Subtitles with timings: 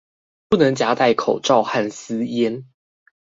[0.49, 2.65] 不能夾帶口罩跟私菸